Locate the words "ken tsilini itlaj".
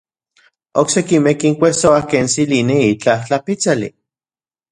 2.13-3.19